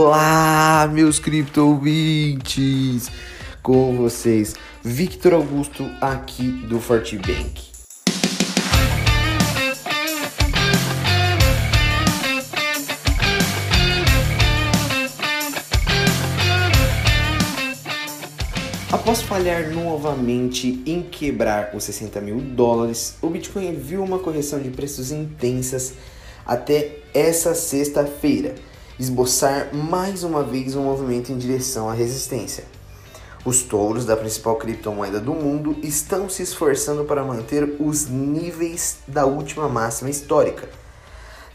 [0.00, 3.08] Olá, meus cripto ouvintes!
[3.62, 7.68] Com vocês, Victor Augusto, aqui do Fortibank.
[18.90, 24.70] Após falhar novamente em quebrar os 60 mil dólares, o Bitcoin viu uma correção de
[24.70, 25.94] preços intensas
[26.48, 28.54] até essa sexta-feira,
[28.98, 32.64] esboçar mais uma vez um movimento em direção à resistência.
[33.44, 39.26] Os touros da principal criptomoeda do mundo estão se esforçando para manter os níveis da
[39.26, 40.68] última máxima histórica.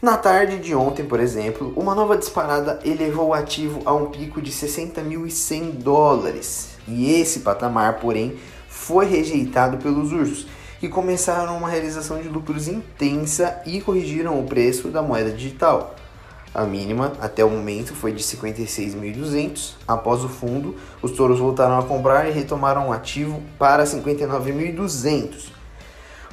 [0.00, 4.40] Na tarde de ontem, por exemplo, uma nova disparada elevou o ativo a um pico
[4.40, 6.68] de 60.100 dólares.
[6.86, 8.36] E esse patamar, porém,
[8.68, 10.46] foi rejeitado pelos ursos,
[10.84, 15.96] que começaram uma realização de lucros intensa e corrigiram o preço da moeda digital.
[16.54, 19.76] A mínima até o momento foi de 56.200.
[19.88, 25.46] Após o fundo, os touros voltaram a comprar e retomaram o ativo para 59.200.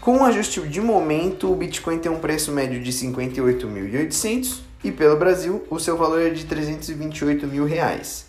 [0.01, 5.15] Com um ajuste de momento, o Bitcoin tem um preço médio de 58.800 e pelo
[5.15, 8.25] Brasil o seu valor é de 328 mil reais.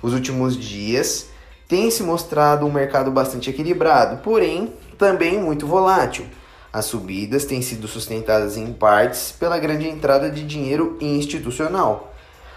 [0.00, 1.26] Os últimos dias
[1.68, 6.26] têm se mostrado um mercado bastante equilibrado, porém também muito volátil.
[6.72, 12.14] As subidas têm sido sustentadas em partes pela grande entrada de dinheiro institucional.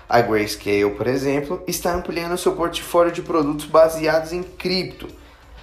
[0.09, 5.07] A Grayscale, por exemplo, está ampliando seu portfólio de produtos baseados em cripto.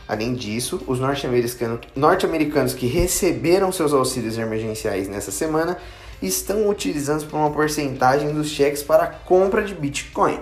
[0.09, 5.77] Além disso, os norte-americanos que receberam seus auxílios emergenciais nessa semana
[6.23, 10.39] estão utilizando uma porcentagem dos cheques para a compra de Bitcoin.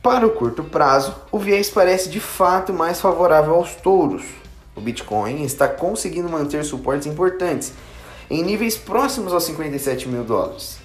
[0.00, 4.22] Para o curto prazo, o viés parece de fato mais favorável aos touros,
[4.78, 7.72] o Bitcoin está conseguindo manter suportes importantes
[8.30, 10.78] em níveis próximos aos 57 mil dólares.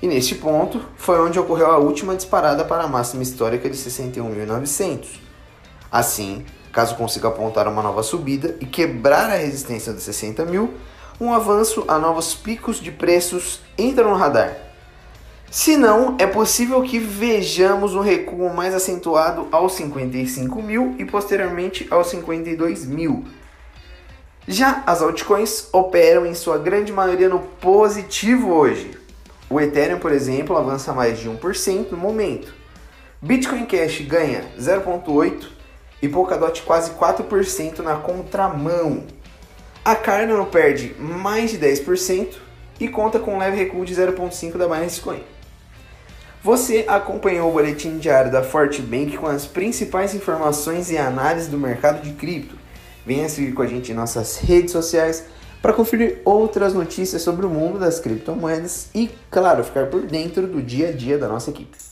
[0.00, 5.06] E neste ponto foi onde ocorreu a última disparada para a máxima histórica de 61.900.
[5.90, 10.74] Assim, caso consiga apontar uma nova subida e quebrar a resistência dos 60 mil,
[11.20, 14.68] um avanço a novos picos de preços entra no radar.
[15.50, 21.88] Se não, é possível que vejamos um recuo mais acentuado aos 55 mil e posteriormente
[21.90, 23.24] aos 52 mil,
[24.50, 28.98] já as altcoins operam em sua grande maioria no positivo hoje.
[29.50, 32.54] O Ethereum, por exemplo, avança mais de 1% no momento.
[33.20, 35.48] Bitcoin Cash ganha 0,8%
[36.00, 39.04] e Polkadot quase 4% na contramão.
[39.84, 42.36] A Cardano perde mais de 10%
[42.80, 45.22] e conta com um leve recuo de 0,5% da Binance Coin.
[46.42, 52.00] Você acompanhou o boletim diário da Fortbank com as principais informações e análises do mercado
[52.00, 52.56] de cripto.
[53.08, 55.24] Venha seguir com a gente em nossas redes sociais
[55.62, 60.60] para conferir outras notícias sobre o mundo das criptomoedas e, claro, ficar por dentro do
[60.60, 61.87] dia a dia da nossa equipe.